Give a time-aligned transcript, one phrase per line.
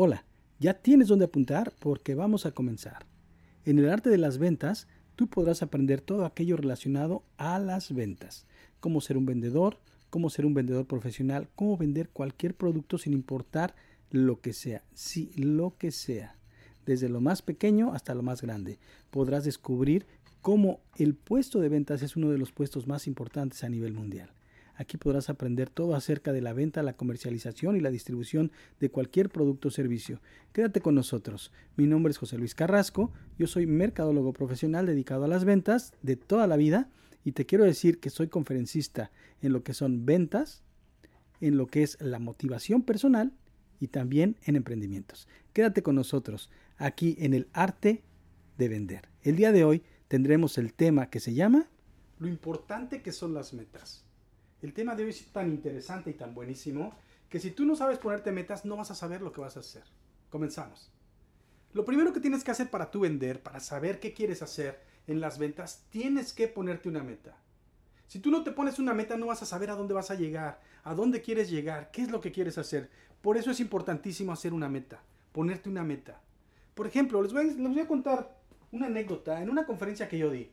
[0.00, 0.24] Hola,
[0.60, 3.04] ya tienes dónde apuntar porque vamos a comenzar.
[3.64, 4.86] En el arte de las ventas,
[5.16, 8.46] tú podrás aprender todo aquello relacionado a las ventas.
[8.78, 13.74] Cómo ser un vendedor, cómo ser un vendedor profesional, cómo vender cualquier producto sin importar
[14.12, 14.84] lo que sea.
[14.94, 16.36] Sí, lo que sea.
[16.86, 18.78] Desde lo más pequeño hasta lo más grande.
[19.10, 20.06] Podrás descubrir
[20.42, 24.30] cómo el puesto de ventas es uno de los puestos más importantes a nivel mundial.
[24.78, 29.28] Aquí podrás aprender todo acerca de la venta, la comercialización y la distribución de cualquier
[29.28, 30.20] producto o servicio.
[30.52, 31.50] Quédate con nosotros.
[31.76, 36.14] Mi nombre es José Luis Carrasco, yo soy mercadólogo profesional dedicado a las ventas de
[36.14, 36.88] toda la vida
[37.24, 39.10] y te quiero decir que soy conferencista
[39.42, 40.62] en lo que son ventas,
[41.40, 43.32] en lo que es la motivación personal
[43.80, 45.26] y también en emprendimientos.
[45.54, 48.04] Quédate con nosotros aquí en el arte
[48.58, 49.08] de vender.
[49.24, 51.68] El día de hoy tendremos el tema que se llama
[52.20, 54.04] Lo importante que son las metas.
[54.60, 56.92] El tema de hoy es tan interesante y tan buenísimo
[57.28, 59.60] que si tú no sabes ponerte metas no vas a saber lo que vas a
[59.60, 59.84] hacer.
[60.30, 60.90] Comenzamos.
[61.72, 65.20] Lo primero que tienes que hacer para tú vender, para saber qué quieres hacer en
[65.20, 67.36] las ventas, tienes que ponerte una meta.
[68.08, 70.16] Si tú no te pones una meta no vas a saber a dónde vas a
[70.16, 72.90] llegar, a dónde quieres llegar, qué es lo que quieres hacer.
[73.22, 76.20] Por eso es importantísimo hacer una meta, ponerte una meta.
[76.74, 78.36] Por ejemplo, les voy, les voy a contar
[78.72, 80.50] una anécdota en una conferencia que yo di.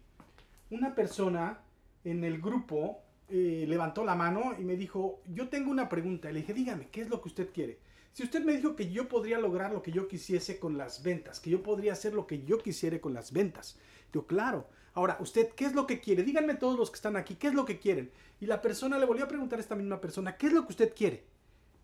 [0.70, 1.61] Una persona
[2.03, 6.31] en el grupo eh, levantó la mano y me dijo, yo tengo una pregunta.
[6.31, 7.80] Le dije, dígame, ¿qué es lo que usted quiere?
[8.14, 11.40] Si usted me dijo que yo podría lograr lo que yo quisiese con las ventas,
[11.40, 13.78] que yo podría hacer lo que yo quisiera con las ventas.
[14.14, 14.67] Digo, claro.
[14.94, 16.23] Ahora, ¿usted qué es lo que quiere?
[16.23, 18.09] Díganme todos los que están aquí, ¿qué es lo que quieren?
[18.40, 20.72] Y la persona le volvió a preguntar a esta misma persona, ¿qué es lo que
[20.72, 21.26] usted quiere?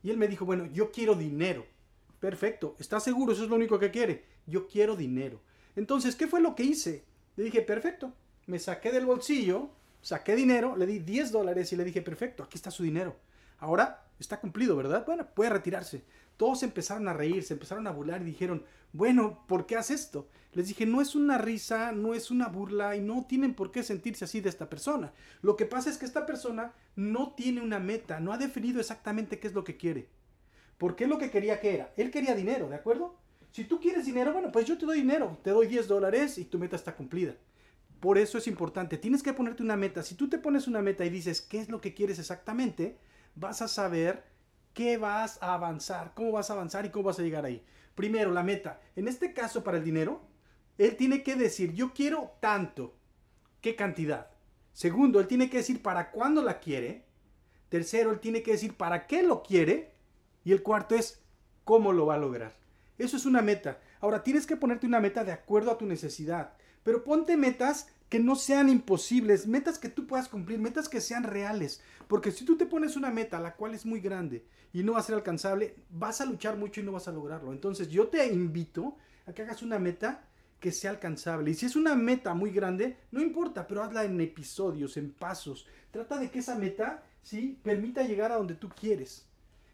[0.02, 1.66] Y él me dijo, bueno, yo quiero dinero.
[2.22, 3.34] Perfecto, ¿está seguro?
[3.34, 4.24] Eso es lo único que quiere.
[4.48, 5.42] Yo quiero dinero.
[5.76, 7.04] Entonces, ¿qué fue lo que hice?
[7.36, 8.14] Le dije, perfecto.
[8.48, 9.70] Me saqué del bolsillo
[10.02, 13.16] saqué dinero, le di 10 dólares y le dije, perfecto, aquí está su dinero.
[13.60, 15.06] Ahora está cumplido, ¿verdad?
[15.06, 16.04] Bueno, puede retirarse.
[16.38, 20.28] Todos empezaron a reír, se empezaron a burlar y dijeron, bueno, ¿por qué haces esto?
[20.54, 23.84] Les dije, no es una risa, no es una burla y no tienen por qué
[23.84, 25.14] sentirse así de esta persona.
[25.42, 29.40] Lo que pasa es que esta persona no tiene una meta, no ha definido exactamente
[29.40, 30.10] qué es lo que quiere.
[30.78, 31.94] ¿Por qué lo que quería que era?
[31.96, 33.16] Él quería dinero, ¿de acuerdo?
[33.52, 36.46] Si tú quieres dinero, bueno, pues yo te doy dinero, te doy 10 dólares y
[36.46, 37.36] tu meta está cumplida.
[38.02, 40.02] Por eso es importante, tienes que ponerte una meta.
[40.02, 42.98] Si tú te pones una meta y dices qué es lo que quieres exactamente,
[43.36, 44.24] vas a saber
[44.74, 47.64] qué vas a avanzar, cómo vas a avanzar y cómo vas a llegar ahí.
[47.94, 48.82] Primero, la meta.
[48.96, 50.20] En este caso, para el dinero,
[50.80, 52.96] él tiene que decir, yo quiero tanto.
[53.62, 54.32] ¿Qué cantidad?
[54.74, 57.06] Segundo, él tiene que decir para cuándo la quiere.
[57.70, 59.94] Tercero, él tiene que decir para qué lo quiere.
[60.44, 61.22] Y el cuarto es
[61.66, 62.56] cómo lo va a lograr.
[62.98, 63.80] Eso es una meta.
[64.00, 66.54] Ahora, tienes que ponerte una meta de acuerdo a tu necesidad.
[66.84, 71.24] Pero ponte metas que no sean imposibles, metas que tú puedas cumplir, metas que sean
[71.24, 71.82] reales.
[72.08, 75.00] Porque si tú te pones una meta, la cual es muy grande y no va
[75.00, 77.54] a ser alcanzable, vas a luchar mucho y no vas a lograrlo.
[77.54, 80.28] Entonces yo te invito a que hagas una meta
[80.60, 81.52] que sea alcanzable.
[81.52, 85.66] Y si es una meta muy grande, no importa, pero hazla en episodios, en pasos.
[85.90, 89.31] Trata de que esa meta, sí, permita llegar a donde tú quieres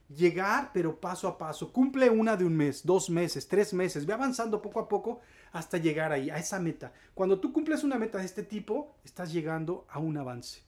[0.09, 1.71] llegar, pero paso a paso.
[1.71, 4.05] Cumple una de un mes, dos meses, tres meses.
[4.05, 6.93] Ve avanzando poco a poco hasta llegar ahí, a esa meta.
[7.13, 10.61] Cuando tú cumples una meta de este tipo, estás llegando a un avance.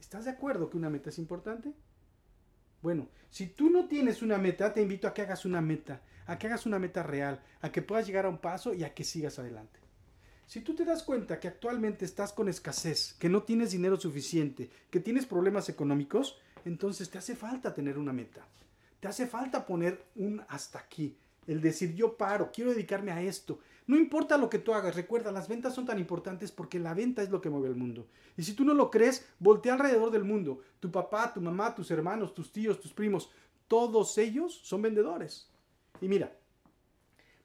[0.00, 1.72] ¿Estás de acuerdo que una meta es importante?
[2.80, 6.38] Bueno, si tú no tienes una meta, te invito a que hagas una meta, a
[6.38, 9.04] que hagas una meta real, a que puedas llegar a un paso y a que
[9.04, 9.80] sigas adelante.
[10.48, 14.70] Si tú te das cuenta que actualmente estás con escasez, que no tienes dinero suficiente,
[14.90, 18.46] que tienes problemas económicos, entonces te hace falta tener una meta.
[18.98, 21.14] Te hace falta poner un hasta aquí.
[21.46, 23.58] El decir yo paro, quiero dedicarme a esto.
[23.86, 27.22] No importa lo que tú hagas, recuerda, las ventas son tan importantes porque la venta
[27.22, 28.06] es lo que mueve el mundo.
[28.34, 30.62] Y si tú no lo crees, voltea alrededor del mundo.
[30.80, 33.30] Tu papá, tu mamá, tus hermanos, tus tíos, tus primos,
[33.66, 35.50] todos ellos son vendedores.
[36.00, 36.32] Y mira,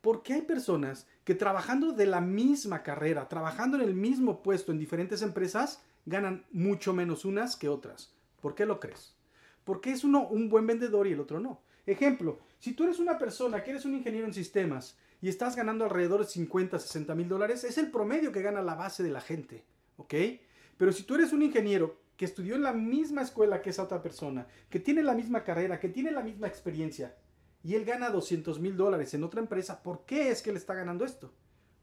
[0.04, 4.74] ¿por qué hay personas que trabajando de la misma carrera, trabajando en el mismo puesto
[4.74, 8.14] en diferentes empresas, ganan mucho menos unas que otras?
[8.42, 9.16] ¿Por qué lo crees?
[9.64, 11.62] Porque es uno un buen vendedor y el otro no.
[11.86, 15.86] Ejemplo, si tú eres una persona que eres un ingeniero en sistemas y estás ganando
[15.86, 19.22] alrededor de 50, 60 mil dólares, es el promedio que gana la base de la
[19.22, 19.64] gente,
[19.96, 20.16] ¿ok?
[20.76, 24.02] Pero si tú eres un ingeniero que estudió en la misma escuela que esa otra
[24.02, 27.16] persona, que tiene la misma carrera, que tiene la misma experiencia,
[27.64, 30.74] y él gana 200 mil dólares en otra empresa, ¿por qué es que él está
[30.74, 31.32] ganando esto?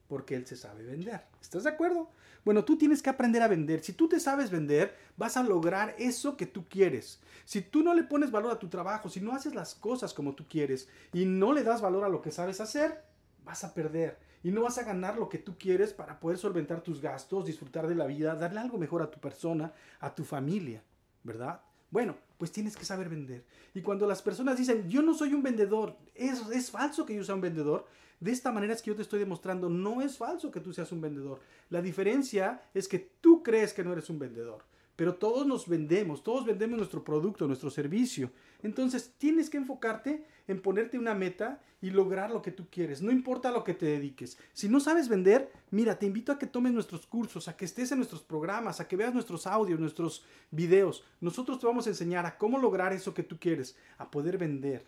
[0.09, 1.23] Porque él se sabe vender.
[1.41, 2.11] ¿Estás de acuerdo?
[2.45, 3.83] Bueno, tú tienes que aprender a vender.
[3.83, 7.21] Si tú te sabes vender, vas a lograr eso que tú quieres.
[7.45, 10.35] Si tú no le pones valor a tu trabajo, si no haces las cosas como
[10.35, 13.03] tú quieres y no le das valor a lo que sabes hacer,
[13.45, 16.83] vas a perder y no vas a ganar lo que tú quieres para poder solventar
[16.83, 20.83] tus gastos, disfrutar de la vida, darle algo mejor a tu persona, a tu familia,
[21.23, 21.61] ¿verdad?
[21.91, 23.45] Bueno, pues tienes que saber vender.
[23.75, 27.35] Y cuando las personas dicen, yo no soy un vendedor, es, falso que yo sea
[27.35, 27.87] un vendedor,
[28.21, 30.93] de esta manera es que yo te estoy demostrando, no es falso que tú seas
[30.93, 31.41] un vendedor.
[31.71, 34.63] La diferencia es que tú crees que no eres un vendedor.
[35.01, 38.31] Pero todos nos vendemos, todos vendemos nuestro producto, nuestro servicio.
[38.63, 43.01] Entonces tienes que enfocarte en ponerte una meta y lograr lo que tú quieres.
[43.01, 44.37] No importa lo que te dediques.
[44.53, 47.91] Si no sabes vender, mira, te invito a que tomes nuestros cursos, a que estés
[47.93, 51.03] en nuestros programas, a que veas nuestros audios, nuestros videos.
[51.23, 54.85] Nosotros te vamos a enseñar a cómo lograr eso que tú quieres, a poder vender.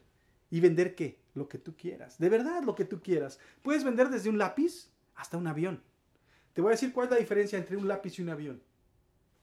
[0.51, 1.21] ¿Y vender qué?
[1.33, 2.19] Lo que tú quieras.
[2.19, 3.39] De verdad, lo que tú quieras.
[3.63, 5.83] Puedes vender desde un lápiz hasta un avión.
[6.53, 8.63] Te voy a decir cuál es la diferencia entre un lápiz y un avión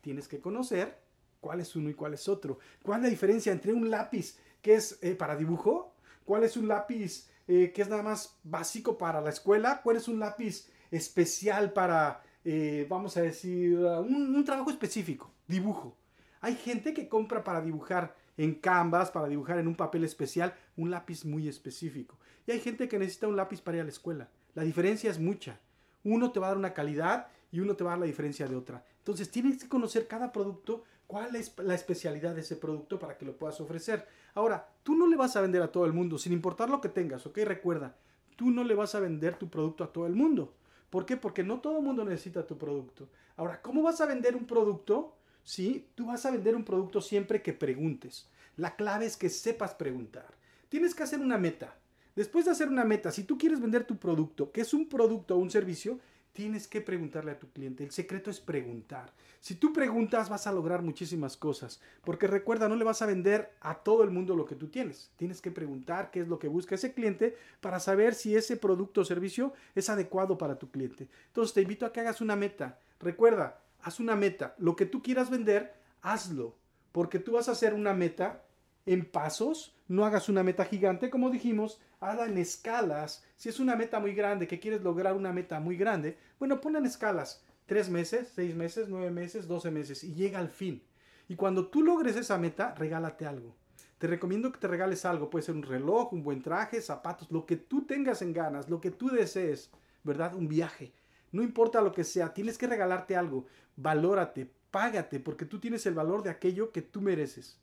[0.09, 0.97] tienes que conocer
[1.39, 2.57] cuál es uno y cuál es otro.
[2.81, 5.94] ¿Cuál es la diferencia entre un lápiz que es eh, para dibujo?
[6.25, 9.81] ¿Cuál es un lápiz eh, que es nada más básico para la escuela?
[9.83, 15.31] ¿Cuál es un lápiz especial para, eh, vamos a decir, un, un trabajo específico?
[15.47, 15.95] Dibujo.
[16.41, 20.89] Hay gente que compra para dibujar en Canvas, para dibujar en un papel especial, un
[20.89, 22.17] lápiz muy específico.
[22.47, 24.27] Y hay gente que necesita un lápiz para ir a la escuela.
[24.56, 25.59] La diferencia es mucha.
[26.03, 28.48] Uno te va a dar una calidad y uno te va a dar la diferencia
[28.48, 28.84] de otra.
[29.00, 33.25] Entonces tienes que conocer cada producto, cuál es la especialidad de ese producto para que
[33.25, 34.07] lo puedas ofrecer.
[34.36, 36.90] Ahora, tú no le vas a vender a todo el mundo, sin importar lo que
[36.90, 37.40] tengas, ¿ok?
[37.40, 37.96] Recuerda,
[38.36, 40.54] tú no le vas a vender tu producto a todo el mundo.
[40.90, 41.18] ¿Por qué?
[41.18, 43.10] Porque no todo el mundo necesita tu producto.
[43.38, 45.16] Ahora, ¿cómo vas a vender un producto?
[45.44, 48.30] Sí, tú vas a vender un producto siempre que preguntes.
[48.56, 50.28] La clave es que sepas preguntar.
[50.69, 51.75] Tienes que hacer una meta.
[52.16, 55.36] Después de hacer una meta, si tú quieres vender tu producto, que es un producto
[55.36, 56.00] o un servicio,
[56.34, 57.84] tienes que preguntarle a tu cliente.
[57.84, 59.12] El secreto es preguntar.
[59.40, 63.52] Si tú preguntas vas a lograr muchísimas cosas, porque recuerda, no le vas a vender
[63.62, 65.12] a todo el mundo lo que tú tienes.
[65.18, 69.02] Tienes que preguntar qué es lo que busca ese cliente para saber si ese producto
[69.02, 71.10] o servicio es adecuado para tu cliente.
[71.28, 72.80] Entonces te invito a que hagas una meta.
[73.00, 74.56] Recuerda, haz una meta.
[74.58, 76.56] Lo que tú quieras vender, hazlo,
[76.92, 78.44] porque tú vas a hacer una meta
[78.86, 83.25] en pasos, no hagas una meta gigante, como dijimos, hazla en escalas.
[83.36, 86.77] Si es una meta muy grande, que quieres lograr una meta muy grande, bueno, ponla
[86.77, 87.44] en escalas.
[87.65, 90.83] Tres meses, seis meses, nueve meses, doce meses y llega al fin.
[91.27, 93.56] Y cuando tú logres esa meta, regálate algo.
[93.97, 95.31] Te recomiendo que te regales algo.
[95.31, 98.80] Puede ser un reloj, un buen traje, zapatos, lo que tú tengas en ganas, lo
[98.80, 99.71] que tú desees,
[100.03, 100.35] ¿verdad?
[100.35, 100.94] Un viaje.
[101.31, 103.47] No importa lo que sea, tienes que regalarte algo.
[103.75, 107.59] Valórate, págate, porque tú tienes el valor de aquello que tú mereces.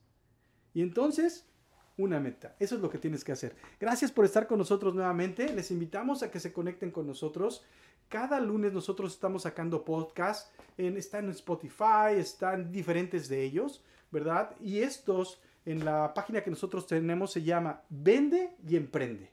[0.74, 1.46] Y entonces,
[1.96, 2.56] una meta.
[2.58, 3.56] Eso es lo que tienes que hacer.
[3.80, 5.52] Gracias por estar con nosotros nuevamente.
[5.52, 7.64] Les invitamos a que se conecten con nosotros.
[8.08, 10.52] Cada lunes nosotros estamos sacando podcast.
[10.76, 14.54] En, están en Spotify, están diferentes de ellos, ¿verdad?
[14.60, 19.30] Y estos en la página que nosotros tenemos se llama Vende y Emprende.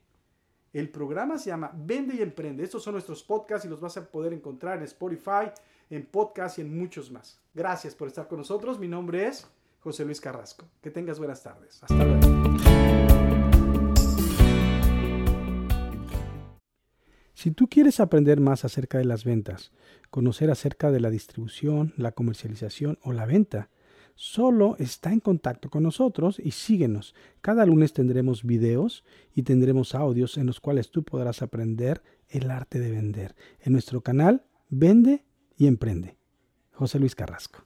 [0.73, 2.63] El programa se llama Vende y Emprende.
[2.63, 5.51] Estos son nuestros podcasts y los vas a poder encontrar en Spotify,
[5.91, 7.39] en podcast y en muchos más.
[7.53, 8.79] Gracias por estar con nosotros.
[8.79, 9.47] Mi nombre es
[9.83, 10.65] José Luis Carrasco.
[10.81, 11.83] Que tengas buenas tardes.
[11.83, 12.53] Hasta luego.
[17.33, 19.73] Si tú quieres aprender más acerca de las ventas,
[20.09, 23.69] conocer acerca de la distribución, la comercialización o la venta,
[24.15, 27.13] solo está en contacto con nosotros y síguenos.
[27.41, 29.03] Cada lunes tendremos videos
[29.35, 33.35] y tendremos audios en los cuales tú podrás aprender el arte de vender.
[33.59, 35.25] En nuestro canal, Vende
[35.57, 36.15] y Emprende.
[36.71, 37.65] José Luis Carrasco.